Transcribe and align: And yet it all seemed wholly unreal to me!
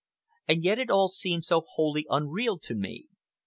And 0.47 0.63
yet 0.63 0.79
it 0.79 0.89
all 0.89 1.09
seemed 1.09 1.43
wholly 1.47 2.07
unreal 2.09 2.57
to 2.57 2.73
me! 2.73 3.05